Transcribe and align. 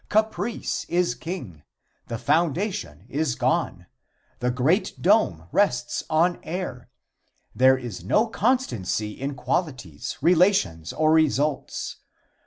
Caprice 0.09 0.83
is 0.89 1.13
king. 1.13 1.61
The 2.07 2.17
foundation 2.17 3.05
is 3.07 3.35
gone. 3.35 3.85
The 4.39 4.49
great 4.49 4.99
dome 4.99 5.47
rests 5.51 6.01
on 6.09 6.39
air. 6.41 6.89
There 7.53 7.77
is 7.77 8.03
no 8.03 8.25
constancy 8.25 9.11
in 9.11 9.35
qualities, 9.35 10.17
relations 10.19 10.91
or 10.91 11.13
results. 11.13 11.97